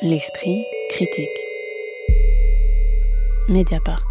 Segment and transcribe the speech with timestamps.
[0.00, 1.26] L'esprit critique.
[3.48, 4.04] Mediapart.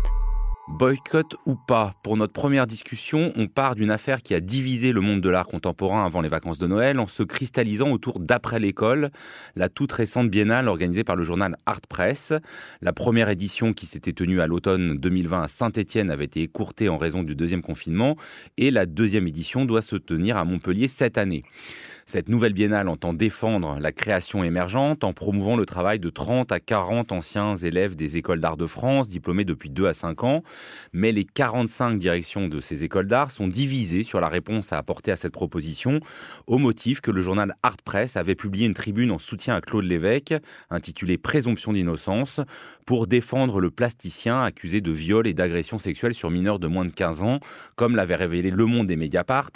[0.67, 5.00] Boycott ou pas, pour notre première discussion, on part d'une affaire qui a divisé le
[5.00, 9.11] monde de l'art contemporain avant les vacances de Noël en se cristallisant autour d'Après l'école,
[9.55, 12.34] la toute récente biennale organisée par le journal Art Press.
[12.82, 16.98] La première édition qui s'était tenue à l'automne 2020 à Saint-Étienne avait été écourtée en
[16.98, 18.18] raison du deuxième confinement
[18.58, 21.44] et la deuxième édition doit se tenir à Montpellier cette année.
[22.10, 26.62] Cette nouvelle biennale entend défendre la création émergente en promouvant le travail de 30 à
[26.62, 30.41] 40 anciens élèves des écoles d'art de France, diplômés depuis 2 à 5 ans.
[30.94, 35.12] Mais les 45 directions de ces écoles d'art sont divisées sur la réponse à apporter
[35.12, 36.00] à cette proposition,
[36.48, 39.84] au motif que le journal Art Press avait publié une tribune en soutien à Claude
[39.84, 40.34] Lévesque,
[40.70, 42.39] intitulée Présomption d'innocence,
[42.86, 46.94] pour défendre le plasticien accusé de viol et d'agression sexuelle sur mineurs de moins de
[46.94, 47.42] 15 ans,
[47.76, 49.52] comme l'avait révélé Le Monde et Mediapart.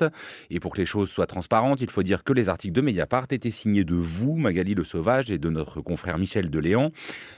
[0.49, 2.81] Et pour que les choses soient transparentes, il faut dire que les les articles de
[2.81, 6.91] Mediapart étaient signés de vous, Magali Le Sauvage, et de notre confrère Michel Deléan.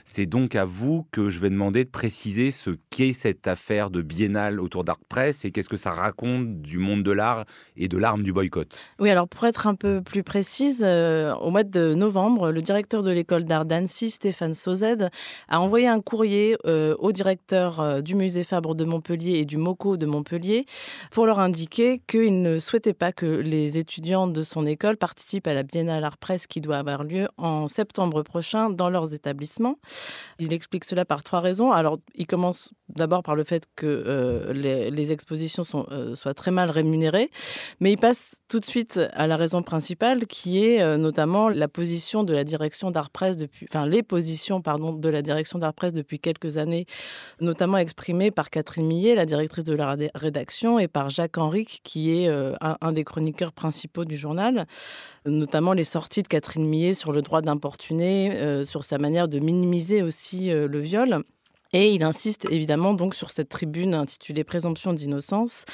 [0.04, 4.00] C'est donc à vous que je vais demander de préciser ce qu'est cette affaire de
[4.00, 7.44] biennale autour d'Art Press et qu'est-ce que ça raconte du monde de l'art
[7.76, 8.78] et de l'arme du boycott.
[8.98, 13.02] Oui, alors pour être un peu plus précise, euh, au mois de novembre, le directeur
[13.02, 15.10] de l'école d'art d'Annecy, Stéphane Sauzed,
[15.48, 19.58] a envoyé un courrier euh, au directeur euh, du musée Fabre de Montpellier et du
[19.58, 20.64] MOCO de Montpellier
[21.10, 25.54] pour leur indiquer qu'il ne souhaitait pas que les étudiants de son école participent à
[25.54, 29.78] la Biennale Art Presse qui doit avoir lieu en septembre prochain dans leurs établissements.
[30.38, 31.72] Il explique cela par trois raisons.
[31.72, 36.50] Alors, il commence d'abord par le fait que euh, les, expositions sont, euh, soient très
[36.50, 37.30] mal rémunérées,
[37.80, 41.68] mais il passe tout de suite à la raison principale qui est euh, notamment la
[41.68, 45.74] position de la direction d'Art Presse depuis, enfin les positions pardon de la direction d'Art
[45.74, 46.86] Presse depuis quelques années,
[47.40, 52.12] notamment exprimées par Catherine Millet, la directrice de la rédaction, et par Jacques Henrique, qui
[52.12, 54.66] est un, un, des chroniqueurs principaux du journal
[55.26, 60.02] notamment les sorties de Catherine Millet sur le droit d'importuner, sur sa manière de minimiser
[60.02, 61.24] aussi le viol.
[61.76, 65.64] Et il insiste évidemment donc sur cette tribune intitulée Présomption d'innocence,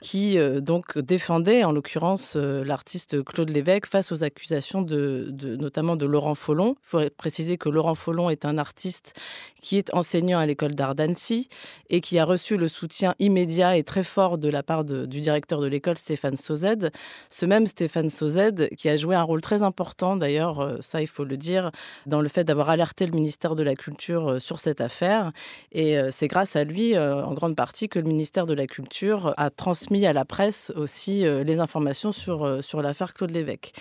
[0.00, 5.94] qui euh, donc défendait en l'occurrence euh, l'artiste Claude Lévesque face aux accusations de, notamment
[5.94, 6.74] de Laurent Follon.
[6.82, 9.14] Il faut préciser que Laurent Follon est un artiste
[9.60, 11.48] qui est enseignant à l'école d'art d'Annecy
[11.88, 15.60] et qui a reçu le soutien immédiat et très fort de la part du directeur
[15.60, 16.90] de l'école Stéphane Sauzed.
[17.30, 21.06] Ce même Stéphane Sauzed qui a joué un rôle très important d'ailleurs, euh, ça il
[21.06, 21.70] faut le dire,
[22.06, 25.30] dans le fait d'avoir alerté le ministère de la Culture sur cette affaire
[25.72, 28.66] et euh, c'est grâce à lui, euh, en grande partie, que le ministère de la
[28.66, 33.72] Culture a transmis à la presse aussi euh, les informations sur, sur l'affaire Claude Lévesque.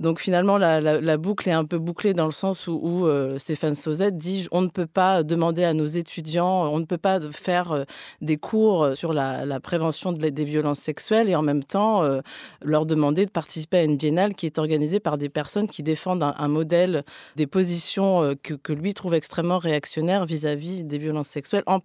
[0.00, 4.16] Donc finalement, la, boucle est un peu bouclée dans le sens où, euh, Stéphane Sauzette
[4.16, 7.84] dit on ne peut pas demander à nos étudiants, on ne peut pas faire euh,
[8.20, 12.20] des cours sur la, prévention des violences sexuelles et en même temps euh,
[12.62, 16.22] leur demander de participer à une biennale qui est organisée par des personnes qui défendent
[16.22, 17.04] un, modèle,
[17.34, 21.80] des positions que, lui trouve extrêmement réactionnaires vis-à-vis des violences sexuelles, en,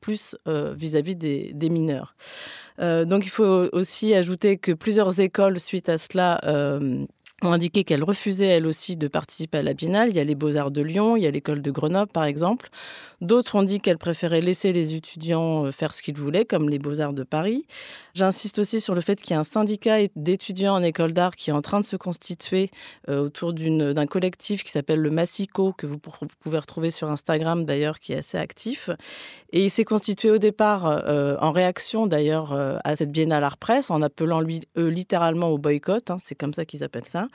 [0.00, 2.14] plus vis-à-vis des, mineurs.
[2.78, 6.40] donc il faut aussi ajouter que plusieurs écoles, suite à cela,
[7.42, 10.08] ont indiqué qu'elles refusaient elles aussi de participer à la Biennale.
[10.10, 12.68] Il y a les Beaux-Arts de Lyon, il y a l'école de Grenoble par exemple.
[13.20, 16.78] D'autres ont dit qu'elles préféraient laisser les étudiants euh, faire ce qu'ils voulaient, comme les
[16.78, 17.66] Beaux-Arts de Paris.
[18.14, 21.50] J'insiste aussi sur le fait qu'il y a un syndicat d'étudiants en école d'art qui
[21.50, 22.70] est en train de se constituer
[23.08, 27.98] euh, autour d'un collectif qui s'appelle le Massico, que vous, pouvez retrouver sur Instagram d'ailleurs,
[27.98, 28.90] qui est assez actif.
[29.52, 32.52] Et il s'est constitué au départ euh, en réaction d'ailleurs
[32.84, 36.54] à cette Biennale Art Presse, en appelant lui, eux littéralement au boycott, hein, c'est comme
[36.54, 37.27] ça qu'ils appellent ça,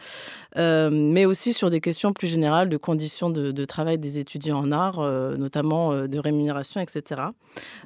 [0.56, 4.72] mais aussi sur des questions plus générales de conditions de, de travail des étudiants en
[4.72, 5.00] art,
[5.38, 7.22] notamment euh, de rémunération, etc.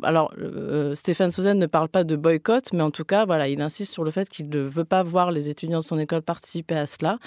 [0.03, 3.61] Alors, euh, Stéphane Souzen ne parle pas de boycott, mais en tout cas, voilà, il
[3.61, 6.75] insiste sur le fait qu'il ne veut pas voir les étudiants de son école participer
[6.75, 7.19] à cela.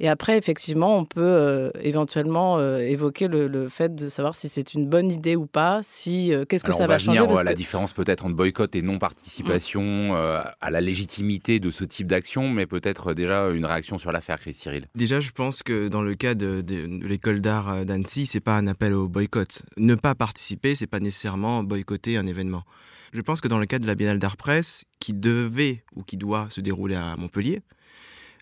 [0.00, 4.88] Et après, effectivement, on peut euh, éventuellement évoquer le, fait de savoir si c'est une
[4.88, 7.20] bonne idée ou pas, si qu'est-ce que ça va, changer.
[7.20, 12.48] Venir, La différence peut-être entre boycott et non-participation à la légitimité de ce type d'action,
[12.48, 14.86] mais peut-être déjà une réaction sur l'affaire, Cyril.
[14.94, 16.64] Déjà, je pense que dans le cas de,
[17.02, 19.62] l'école d'art d'Annecy, c'est pas un appel au boycott.
[19.76, 22.64] Ne pas participer, c'est pas nécessairement boycotter un événement.
[23.12, 26.16] Je pense que dans le cadre de la Biennale d'art presse, qui devait ou qui
[26.16, 27.62] doit se dérouler à Montpellier,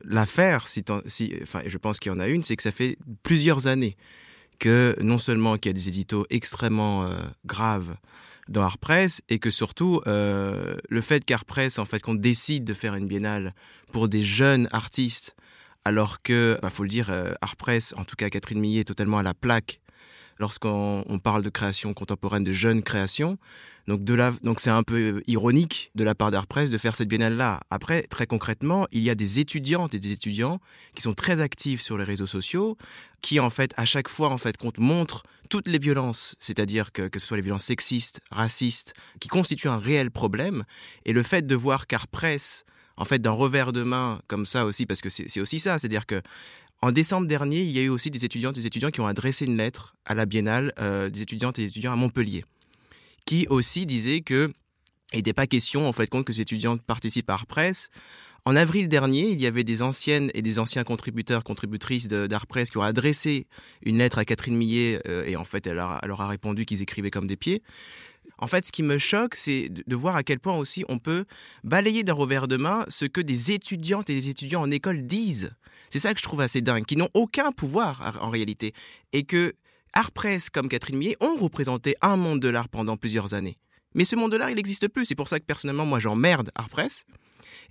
[0.05, 2.99] l'affaire, si, si, enfin, je pense qu'il y en a une, c'est que ça fait
[3.23, 3.97] plusieurs années
[4.59, 7.97] que non seulement qu'il y a des éditos extrêmement euh, graves
[8.49, 12.65] dans Art Press et que surtout euh, le fait qu'Art Press en fait qu'on décide
[12.65, 13.55] de faire une biennale
[13.93, 15.37] pour des jeunes artistes
[15.87, 18.81] alors que, il bah, faut le dire, euh, Art Press, en tout cas Catherine Millet,
[18.81, 19.81] est totalement à la plaque
[20.41, 23.38] lorsqu'on parle de création contemporaine, de jeunes créations.
[23.87, 27.61] Donc, de donc c'est un peu ironique de la part d'Artpress de faire cette biennale-là.
[27.71, 30.59] Après, très concrètement, il y a des étudiantes et des étudiants
[30.97, 32.77] qui sont très actifs sur les réseaux sociaux,
[33.23, 37.21] qui en fait, à chaque fois, en fait, montrent toutes les violences, c'est-à-dire que, que
[37.21, 40.65] ce soit les violences sexistes, racistes, qui constituent un réel problème.
[41.05, 42.65] Et le fait de voir qu'Artpress,
[42.96, 46.06] en fait, d'un revers de main, comme ça aussi, parce que c'est aussi ça, c'est-à-dire
[46.06, 46.22] que
[46.82, 49.46] en décembre dernier, il y a eu aussi des étudiantes des étudiants qui ont adressé
[49.46, 52.44] une lettre à la Biennale euh, des étudiantes et des étudiants à Montpellier
[53.26, 54.50] qui aussi disait que
[55.12, 57.90] il n'était pas question, en fait, compte que ces étudiantes participent à Artpress.
[58.44, 62.78] En avril dernier, il y avait des anciennes et des anciens contributeurs, contributrices d'Artpress qui
[62.78, 63.46] ont adressé
[63.82, 67.10] une lettre à Catherine Millet euh, et en fait, elle, leur a répondu qu'ils écrivaient
[67.10, 67.62] comme des pieds.
[68.38, 71.25] En fait, ce qui me choque, c'est de voir à quel point aussi on peut
[71.65, 75.53] balayer d'un revers de main ce que des étudiantes et des étudiants en école disent.
[75.91, 78.73] C'est ça que je trouve assez dingue, qui n'ont aucun pouvoir en réalité.
[79.12, 79.55] Et que
[79.93, 83.56] Artpress comme Catherine Millet ont représenté un monde de l'art pendant plusieurs années.
[83.94, 85.06] Mais ce monde de l'art, il n'existe plus.
[85.06, 87.06] C'est pour ça que personnellement, moi, j'emmerde Artpress.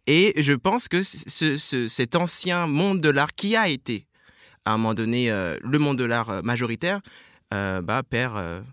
[0.07, 4.07] Et je pense que cet ancien monde de l'art qui a été,
[4.65, 7.01] à un moment donné, euh, le monde de l'art euh, majoritaire,
[7.53, 8.63] euh, bah, perd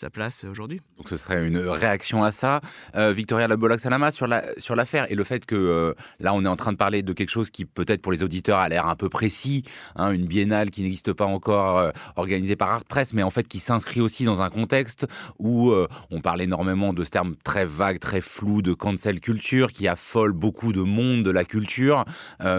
[0.00, 0.80] sa place aujourd'hui.
[0.96, 2.62] Donc ce serait une réaction à ça.
[2.96, 6.48] Euh, Victoria Labolac-Salama, sur l'affaire la, sur et le fait que euh, là on est
[6.48, 8.96] en train de parler de quelque chose qui peut-être pour les auditeurs a l'air un
[8.96, 9.62] peu précis,
[9.96, 13.46] hein, une biennale qui n'existe pas encore euh, organisée par Art Press, mais en fait
[13.46, 15.06] qui s'inscrit aussi dans un contexte
[15.38, 15.72] où
[16.10, 20.32] on parle énormément de ce terme très vague, très flou de cancel culture qui affole
[20.32, 22.04] beaucoup de monde de la culture.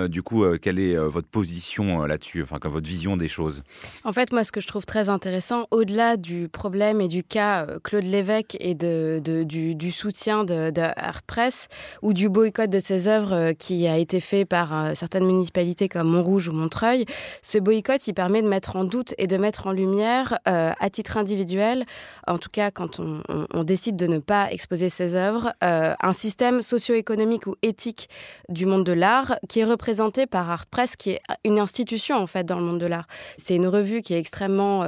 [0.09, 3.63] du coup, quelle est votre position là-dessus, enfin votre vision des choses?
[4.03, 7.66] En fait, moi ce que je trouve très intéressant, au-delà du problème et du cas
[7.66, 10.81] euh, Claude Lévesque et du, soutien de, de
[11.25, 11.69] Press
[12.01, 15.88] ou du boycott de ses œuvres euh, qui a été fait par euh, certaines municipalités
[15.88, 17.06] comme Montrouge ou Montreuil,
[17.42, 21.18] ce boycott, il permet de mettre en doute et de mettre en lumière, à titre
[21.18, 21.86] individuel,
[22.28, 27.48] en tout cas quand on, décide de ne pas exposer ses œuvres, un système socio-économique
[27.48, 28.10] ou éthique
[28.50, 32.27] du monde de l'art qui est représenté par Art Press, qui est une institution en
[32.27, 33.07] fait dans le monde de l'art.
[33.38, 34.86] C'est une revue qui est extrêmement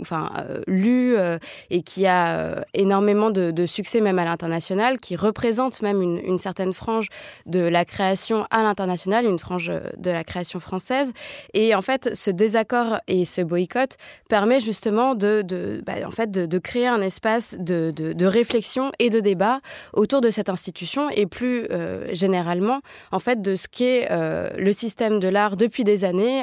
[0.00, 0.30] enfin,
[0.66, 1.38] lue euh,
[1.70, 6.72] et qui a euh, énormément de, succès même à l'international, qui représente même une, certaine
[6.72, 7.08] frange
[7.46, 11.12] de la création à l'international, une frange euh, de la création française.
[11.54, 13.96] Et en fait, ce désaccord et ce boycott
[14.28, 19.60] permet justement de, bah, en fait, de, créer un espace de, réflexion et de débat
[19.92, 21.66] autour de cette institution et plus
[22.12, 22.80] généralement
[23.12, 26.42] en fait de ce qu'est le système de l'art depuis des années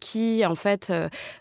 [0.00, 0.92] qui en fait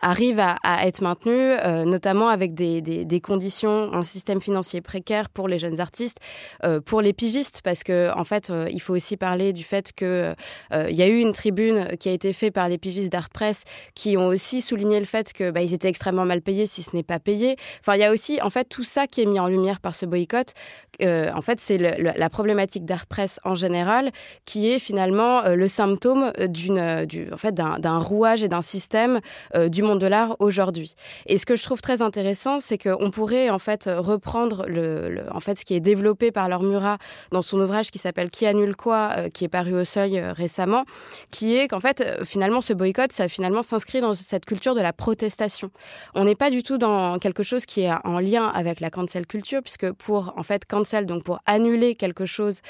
[0.02, 1.56] arrive à, à être maintenu
[1.86, 6.18] notamment avec des des, conditions, un système financier précaire pour les jeunes artistes,
[6.64, 9.94] euh, pour les pigistes, parce que en fait, euh, il faut aussi parler du fait
[9.94, 10.34] que
[10.74, 13.30] euh, il y a eu une tribune qui a été faite par les pigistes d'Art
[13.30, 13.64] Press
[13.96, 17.04] qui ont aussi souligné le fait que bah, étaient extrêmement mal payés, si ce n'est
[17.04, 17.56] pas payé.
[17.82, 19.96] Enfin, il y a aussi en fait tout ça qui est mis en lumière par
[19.96, 20.54] ce boycott.
[21.02, 24.12] en fait, c'est la problématique d'Art Press en général,
[24.46, 29.20] qui est finalement le symptôme d'un rouage et d'un système
[29.68, 30.96] du monde de l'art aujourd'hui.
[31.26, 35.40] Et ce que je trouve très intéressant c'est qu'on pourrait en fait reprendre le, en
[35.40, 36.98] fait ce qui est développé par Laure Murat
[37.32, 40.34] dans son ouvrage qui s'appelle Qui annule quoi, euh, qui est paru au Seuil euh,
[40.34, 40.86] récemment,
[41.32, 44.82] qui est qu'en fait euh, finalement ce boycott, ça finalement s'inscrit dans cette culture de
[44.82, 45.72] la protestation.
[46.16, 49.26] On n'est pas du tout dans quelque chose qui est en lien avec la cancel
[49.26, 52.62] culture, puisque pour en fait cancel, donc pour annuler quelque chose,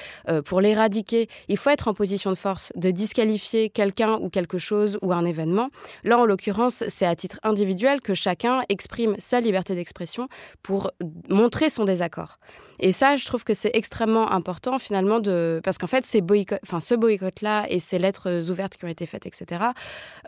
[0.45, 4.97] pour l'éradiquer, il faut être en position de force, de disqualifier quelqu'un ou quelque chose
[5.01, 5.69] ou un événement.
[6.03, 10.27] Là, en l'occurrence, c'est à titre individuel que chacun exprime sa liberté d'expression
[10.61, 10.91] pour
[11.29, 12.39] montrer son désaccord.
[12.79, 16.79] Et ça, je trouve que c'est extrêmement important finalement de parce qu'en fait, boycott, enfin
[16.79, 19.61] ce boycott-là et ces lettres ouvertes qui ont été faites, etc.,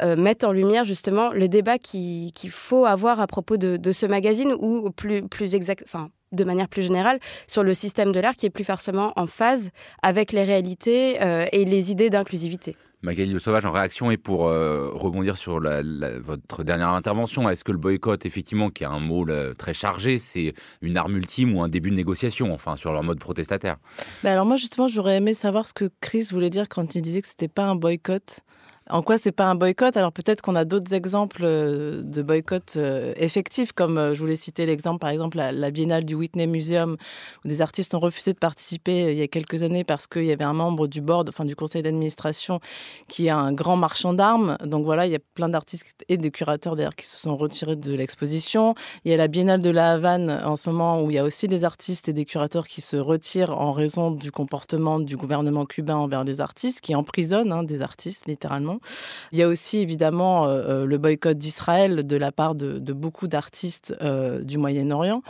[0.02, 4.54] euh, mettent en lumière justement le débat qu'il faut avoir à propos de, ce magazine
[4.60, 8.46] ou plus plus exact, enfin de manière plus générale sur le système de l'art qui
[8.46, 9.70] est plus forcément en phase
[10.04, 12.76] avec les réalités euh, et les idées d'inclusivité.
[13.06, 17.72] Magali Le Sauvage en réaction et pour euh, rebondir sur votre dernière intervention, est-ce que
[17.72, 19.26] le boycott, effectivement, qui est un mot
[19.58, 23.20] très chargé, c'est une arme ultime ou un début de négociation, enfin, sur leur mode
[23.20, 23.78] protestataire?
[24.24, 27.22] Ben Alors moi, justement, j'aurais aimé savoir ce que Chris voulait dire quand il disait
[27.22, 28.42] que c'était pas un boycott.
[28.92, 29.98] En quoi c'est pas un boycott?
[29.98, 34.36] Alors peut-être qu'on a d'autres exemples euh, de boycott euh, effectifs, comme euh, je voulais
[34.36, 36.96] citer l'exemple, par exemple, la, Biennale du Whitney Museum,
[37.44, 40.32] où des artistes ont refusé de participer il y a quelques années parce qu'il y
[40.32, 42.60] avait un membre du board, enfin du conseil d'administration,
[43.08, 44.56] qui est un grand marchand d'armes.
[44.64, 47.76] Donc voilà, il y a plein d'artistes et des curateurs d'ailleurs qui se sont retirés
[47.76, 48.76] de l'exposition.
[49.04, 51.24] Il y a la Biennale de la Havane en ce moment où il y a
[51.24, 55.66] aussi des artistes et des curateurs qui se retirent en raison du comportement du gouvernement
[55.66, 58.75] cubain envers les artistes, qui emprisonnent hein, des artistes littéralement.
[59.32, 63.94] Il y a aussi évidemment le boycott d'Israël de la part de, beaucoup d'artistes
[64.42, 65.22] du Moyen-Orient.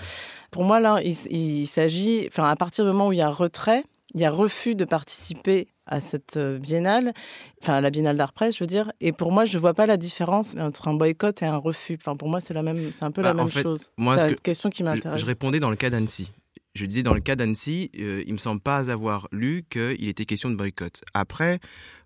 [0.52, 3.30] Pour moi, là, il, il s'agit, enfin, à partir du moment où il y a
[3.30, 3.84] retrait,
[4.16, 7.14] il y a refus de participer à cette euh, biennale,
[7.62, 8.92] enfin à la biennale d'art presse, je veux dire.
[9.02, 11.98] Et pour moi, je vois pas la différence entre un boycott et un refus.
[12.02, 13.92] Enfin, pour moi, c'est la même, c'est un peu la bah, même chose.
[14.18, 15.20] c'est une question qui m'intéresse.
[15.20, 16.32] Je, répondais dans le cas d'Annecy.
[16.76, 20.26] Je disais dans le cas d'Annecy, euh, il me semble pas avoir lu qu'il était
[20.26, 21.04] question de boycott.
[21.14, 21.60] Après,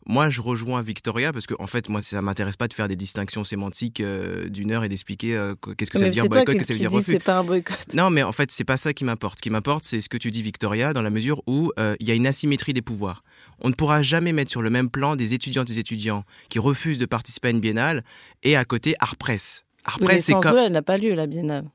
[0.05, 2.95] moi, je rejoins Victoria parce que, en fait, moi, ça m'intéresse pas de faire des
[2.95, 6.59] distinctions sémantiques euh, d'une heure et d'expliquer euh, qu'est-ce que ça veut dire boycott, qu'est-ce
[6.59, 7.11] que ça veut dire refus.
[7.11, 7.93] C'est pas un boycott.
[7.93, 9.39] Non, mais en fait, c'est pas ça qui m'importe.
[9.39, 12.07] Ce qui m'importe, c'est ce que tu dis, Victoria, dans la mesure où euh, il
[12.07, 13.23] y a une asymétrie des pouvoirs.
[13.61, 16.59] On ne pourra jamais mettre sur le même plan des étudiantes et des étudiants qui
[16.59, 18.03] refusent de participer à une biennale
[18.43, 19.65] et à côté Art Press.
[19.83, 20.57] Art Press, c'est comme...
[20.57, 21.65] elle n'a pas lieu la biennale.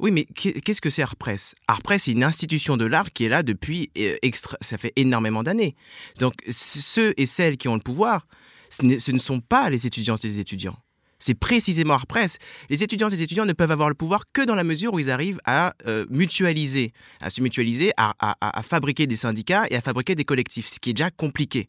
[0.00, 3.42] Oui, mais qu'est-ce que c'est Artpress Artpress, c'est une institution de l'art qui est là
[3.42, 4.56] depuis extra...
[4.62, 5.76] ça fait énormément d'années.
[6.18, 8.26] Donc ceux et celles qui ont le pouvoir,
[8.70, 10.76] ce ne, sont pas les étudiantes et les étudiants.
[11.20, 12.38] C'est précisément Artpress.
[12.70, 14.98] Les étudiantes et les étudiants ne peuvent avoir le pouvoir que dans la mesure où
[14.98, 20.14] ils arrivent à euh, mutualiser, à se mutualiser, à, fabriquer des syndicats et à fabriquer
[20.14, 21.68] des collectifs, ce qui est déjà compliqué.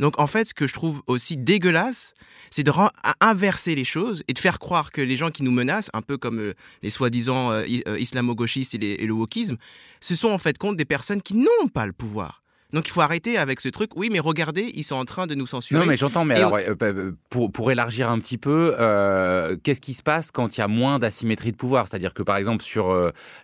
[0.00, 2.12] Donc en fait, ce que je trouve aussi dégueulasse,
[2.50, 2.72] c'est de
[3.20, 6.18] inverser les choses et de faire croire que les gens qui nous menacent, un peu
[6.18, 7.64] comme euh, les soi-disant euh,
[7.98, 9.56] islamo-gauchistes et, et, le wokisme,
[10.00, 12.42] ce sont en fait compte des personnes qui n'ont pas le pouvoir.
[12.74, 13.92] Donc il faut arrêter avec ce truc.
[13.96, 15.80] Oui, mais regardez, ils sont en train de nous censurer.
[15.80, 16.26] Non, mais j'entends.
[16.26, 20.30] Mais alors, euh, euh, pour, pour élargir un petit peu, euh, qu'est-ce qui se passe
[20.30, 21.88] quand il y a moins d'asymétrie de pouvoir?
[21.88, 22.94] C'est-à-dire que par exemple sur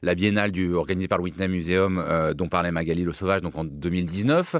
[0.02, 2.04] la biennale du, organisée par le Whitney Museum,
[2.36, 4.56] dont parlait Magali Le Sauvage, donc en 2019,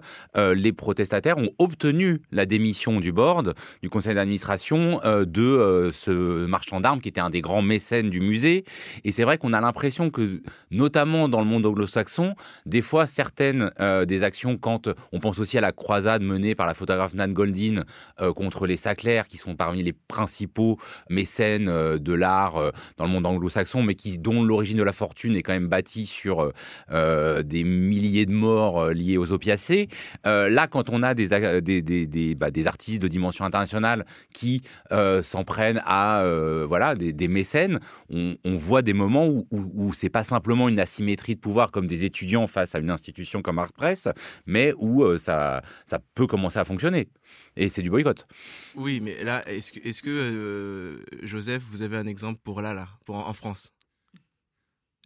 [0.54, 7.00] les protestataires ont obtenu la démission du board, du conseil d'administration, de ce marchand d'armes
[7.00, 8.64] qui était un des grands mécènes du musée.
[9.04, 10.40] Et c'est vrai qu'on a l'impression que,
[10.70, 13.70] notamment dans le monde anglo-saxon, des fois certaines
[14.06, 17.32] des actions quand euh, on pense aussi à la croisade menée par la photographe Nan
[17.32, 17.84] Goldin
[18.20, 20.78] euh, contre les Sackler, qui sont parmi les principaux
[21.10, 25.36] mécènes euh, de l'art dans le monde anglo-saxon, mais qui, dont l'origine de la fortune
[25.36, 26.52] est quand même bâtie sur
[26.90, 29.88] des milliers de morts liés aux opiacés.
[30.24, 36.24] là, quand on a bah, des, artistes de dimension internationale qui s'en prennent à
[36.66, 37.80] voilà, des, mécènes,
[38.10, 41.86] on, voit des moments où, où, où c'est pas simplement une asymétrie de pouvoir comme
[41.86, 44.08] des étudiants face à une institution comme Art Press,
[44.46, 47.08] mais où euh, ça, ça peut commencer à fonctionner.
[47.56, 48.26] Et c'est du boycott.
[48.74, 52.74] Oui, mais là, est-ce que, est que euh, Joseph, vous avez un exemple pour là,
[52.74, 53.74] là, pour en, France?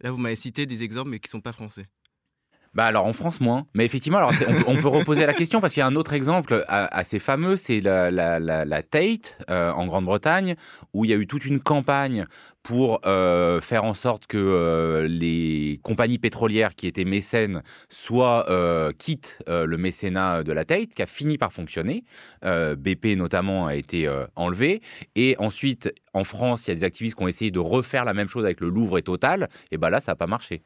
[0.01, 1.87] Là, vous m'avez cité des exemples, mais qui ne sont pas français.
[2.79, 4.31] Bah alors en France moins, mais effectivement alors
[4.65, 7.81] on, peut reposer la question parce qu'il y a un autre exemple assez fameux, c'est
[7.81, 10.55] la, la, Tate euh, en Grande-Bretagne
[10.93, 12.25] où il y a eu toute une campagne
[12.63, 18.45] pour euh, faire en sorte que euh, les compagnies pétrolières qui étaient mécènes soit
[18.97, 22.05] quittent le mécénat de la Tate qui a fini par fonctionner.
[22.45, 24.81] BP notamment a été enlevé
[25.17, 28.13] et ensuite en France il y a des activistes qui ont essayé de refaire la
[28.13, 30.63] même chose avec le Louvre et Total et bah là ça n'a pas marché.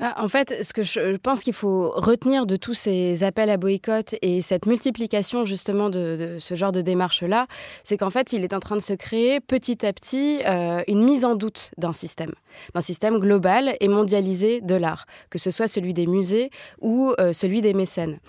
[0.00, 3.58] Bah, en fait, ce que je pense qu'il faut retenir de tous ces appels à
[3.58, 7.46] boycott et cette multiplication justement de, ce genre de démarche-là,
[7.84, 11.04] c'est qu'en fait, il est en train de se créer petit à petit euh, une
[11.04, 12.30] mise en doute d'un système,
[12.74, 16.48] d'un système global et mondialisé de l'art, que ce soit celui des musées
[16.80, 18.20] ou euh, celui des mécènes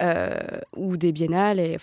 [0.00, 0.36] euh,
[0.76, 1.60] ou des biennales.
[1.60, 1.76] Et,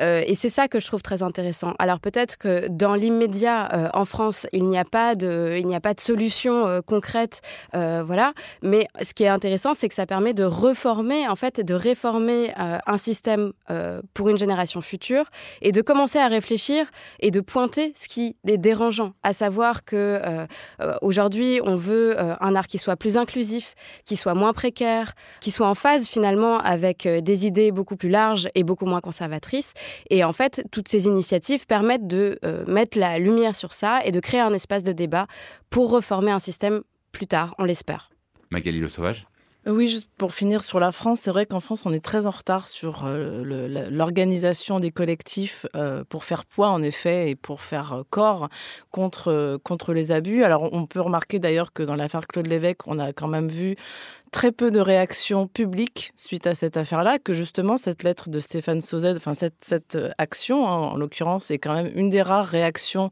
[0.00, 1.72] et c'est ça que je trouve très intéressant.
[1.78, 5.80] Alors peut-être que dans l'immédiat en France, il n'y a pas de, il n'y a
[5.80, 7.40] pas de solution concrète,
[7.72, 8.34] voilà.
[8.66, 12.50] Mais ce qui est intéressant, c'est que ça permet de reformer, en fait, de réformer
[12.58, 15.24] euh, un système euh, pour une génération future
[15.62, 16.86] et de commencer à réfléchir
[17.20, 20.46] et de pointer ce qui est dérangeant, à savoir que euh,
[21.00, 25.68] aujourd'hui, on veut un art qui soit plus inclusif, qui soit moins précaire, qui soit
[25.68, 29.74] en phase finalement avec des idées beaucoup plus larges et beaucoup moins conservatrices.
[30.10, 34.20] Et en fait, toutes ces initiatives permettent de mettre la lumière sur ça et de
[34.20, 35.26] créer un espace de débat
[35.70, 36.82] pour reformer un système
[37.12, 38.10] plus tard, on l'espère.
[38.50, 39.26] Magali Le Sauvage
[39.68, 42.30] oui, juste pour finir sur la France, c'est vrai qu'en France, on est très en
[42.30, 47.92] retard sur euh, l'organisation des collectifs euh, pour faire poids, en effet, et pour faire
[47.92, 48.48] euh, corps
[48.92, 50.44] contre les abus.
[50.44, 53.74] Alors, on peut remarquer d'ailleurs que dans l'affaire Claude Lévesque, on a quand même vu
[54.30, 58.80] très peu de réactions publiques suite à cette affaire-là, que justement cette lettre de Stéphane
[58.80, 62.46] Sauzet, enfin cette, cette euh, action, hein, en l'occurrence, est quand même une des rares
[62.46, 63.10] réactions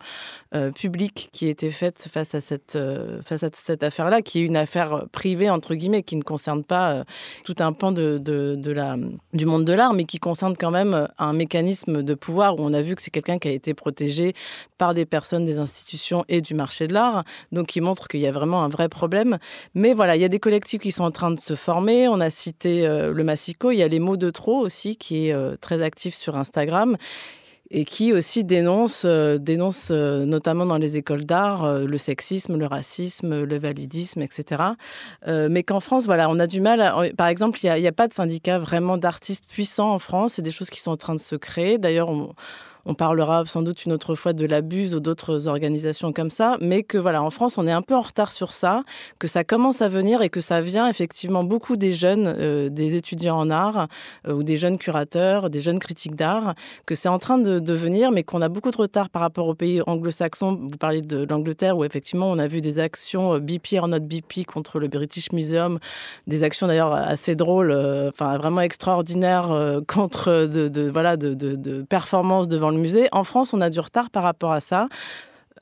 [0.55, 4.57] euh, publiques qui été faite face à cette, euh, face cette affaire-là, qui est une
[4.57, 7.05] affaire privée, entre guillemets, qui ne concerne pas
[7.45, 8.97] tout un pan de, de la,
[9.33, 12.73] du monde de l'art, mais qui concerne quand même un mécanisme de pouvoir où on
[12.73, 14.35] a vu que c'est quelqu'un qui a été protégé
[14.79, 18.27] par des personnes, des institutions et du marché de l'art, donc qui montre qu'il y
[18.27, 19.39] a vraiment un vrai problème.
[19.75, 22.09] Mais voilà, il y a des collectifs qui sont en train de se former.
[22.09, 23.71] On a cité euh, le Massico.
[23.71, 26.97] Il y a les mots de trop aussi, qui est euh, très actif sur Instagram
[27.71, 33.43] et qui aussi dénonce, euh, dénonce notamment dans les écoles d'art le sexisme, le racisme,
[33.43, 34.63] le validisme, etc.
[35.27, 37.13] mais qu'en France, voilà, on a du mal.
[37.17, 40.35] par exemple, il n'y a, a, pas de syndicat vraiment d'artistes puissants en France.
[40.35, 41.79] C'est des choses qui sont en train de se créer.
[41.79, 42.35] D'ailleurs, on
[42.87, 46.83] on parlera sans doute une autre fois de l'abuse ou d'autres organisations comme ça, mais
[46.83, 48.83] que voilà, en France, on est un peu en retard sur ça,
[49.19, 52.97] que ça commence à venir et que ça vient effectivement beaucoup des jeunes, euh, des
[52.97, 53.89] étudiants en art
[54.27, 56.55] euh, ou des jeunes curateurs, des jeunes critiques d'art,
[56.87, 59.55] que c'est en train de, venir, mais qu'on a beaucoup de retard par rapport aux
[59.55, 60.61] pays anglo-saxons.
[60.71, 64.07] Vous parlez de l'Angleterre où effectivement on a vu des actions euh, BP en notre
[64.07, 65.79] BP contre le British Museum,
[66.27, 67.73] des actions d'ailleurs assez drôles,
[68.09, 73.09] enfin vraiment extraordinaires contre de, voilà de, de performances devant le musée.
[73.13, 74.89] En France, on a du retard par rapport à ça.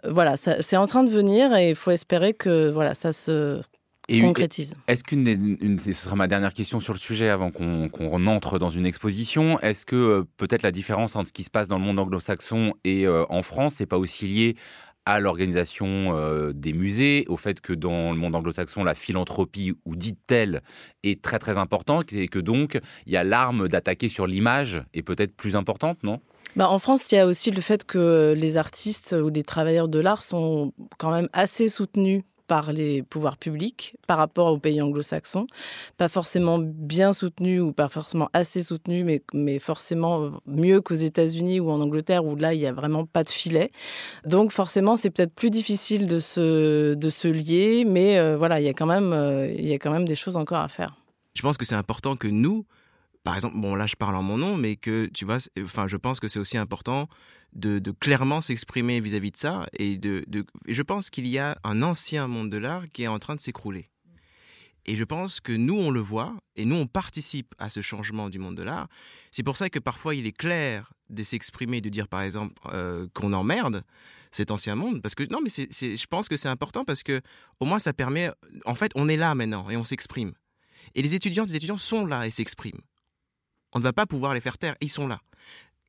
[0.05, 3.61] Euh, voilà, c'est en train de venir et il faut espérer que voilà, ça se
[4.09, 4.75] concrétise.
[4.89, 8.85] Est-ce qu'une, ce sera ma dernière question sur le sujet avant qu'on entre dans une
[8.87, 9.59] exposition.
[9.61, 12.75] Est-ce que euh, peut-être la différence entre ce qui se passe dans le monde anglo-saxon
[12.85, 14.57] et euh, en France, c'est pas aussi lié
[15.05, 20.21] à l'organisation des musées, au fait que dans le monde anglo-saxon, la philanthropie, ou dite
[20.29, 20.63] telle,
[21.03, 25.03] est très très importante, et que donc il y a l'arme d'attaquer sur l'image est
[25.03, 26.21] peut-être plus importante, non?
[26.57, 29.89] Bah, en France, il y a aussi le fait que les artistes ou les travailleurs
[29.89, 34.83] de l'art sont quand même assez soutenus par les pouvoirs publics par rapport aux pays
[34.83, 35.47] anglo-saxons.
[35.97, 41.71] Pas forcément bien soutenus ou pas forcément assez soutenus, mais, forcément mieux qu'aux États-Unis ou
[41.71, 43.71] en Angleterre où là, il n'y a vraiment pas de filet.
[44.27, 48.65] Donc forcément, c'est peut-être plus difficile de se, de se lier, mais euh, voilà, il
[48.65, 50.97] y, a quand même, euh, il y a quand même des choses encore à faire.
[51.35, 52.67] Je pense que c'est important que nous,
[53.25, 55.97] par exemple, bon là je parle en mon nom, mais que tu vois, enfin je
[55.97, 57.09] pense que c'est aussi important
[57.53, 60.25] de, clairement s'exprimer vis-à-vis de ça et de,
[60.69, 63.41] je pense qu'il y a un ancien monde de l'art qui est en train de
[63.41, 63.89] s'écrouler.
[64.85, 68.29] Et je pense que nous, on le voit, et nous, on participe à ce changement
[68.29, 68.89] du monde de l'art.
[69.31, 73.07] C'est pour ça que parfois, il est clair de s'exprimer, de dire, par exemple, euh,
[73.15, 73.85] qu'on emmerde
[74.33, 75.01] cet ancien monde.
[75.01, 77.21] Parce que, non, mais je pense que c'est important parce que,
[77.61, 78.31] au moins, ça permet.
[78.65, 80.33] En fait, on est là maintenant et on s'exprime.
[80.97, 82.81] Et les étudiants, les étudiants sont là et s'expriment.
[83.73, 84.77] On ne va pas pouvoir les faire taire.
[84.81, 85.21] Ils sont là.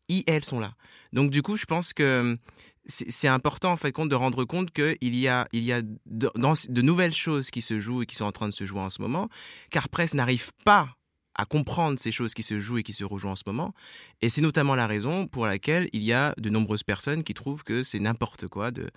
[0.07, 0.73] Ils, elles sont là.
[1.11, 2.37] Donc du coup, je pense que hum,
[2.85, 6.29] c'est important en fait compte de rendre compte qu'il y a, il y a de,
[6.35, 8.89] de, nouvelles choses qui se jouent et qui sont en train de se jouer en
[8.89, 9.29] ce moment,
[9.69, 10.89] car presse n'arrive pas
[11.35, 13.73] à comprendre ces choses qui se jouent et qui se rejouent en ce moment.
[14.21, 17.63] Et c'est notamment la raison pour laquelle il y a de nombreuses personnes qui trouvent
[17.63, 18.89] que c'est n'importe quoi de,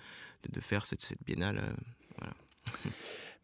[0.49, 1.57] de, faire cette, cette biennale.
[1.57, 1.73] Euh,
[2.17, 2.33] voilà.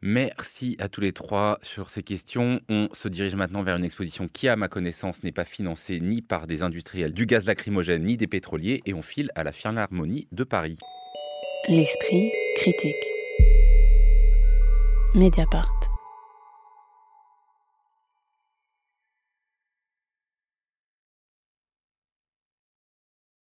[0.06, 2.60] Merci à tous les trois sur ces questions.
[2.68, 6.22] On se dirige maintenant vers une exposition qui, à ma connaissance, n'est pas financée ni
[6.22, 10.28] par des industriels du gaz lacrymogène ni des pétroliers et on file à la Philharmonie
[10.34, 10.78] de Paris.
[11.70, 12.96] L'esprit critique.
[15.16, 15.83] Mediapart.